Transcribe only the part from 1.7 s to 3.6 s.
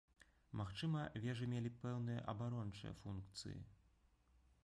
пэўныя абарончыя функцыі.